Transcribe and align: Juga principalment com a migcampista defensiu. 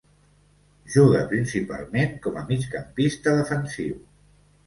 Juga 0.93 1.19
principalment 1.33 2.15
com 2.25 2.41
a 2.41 2.45
migcampista 2.49 3.37
defensiu. 3.41 4.01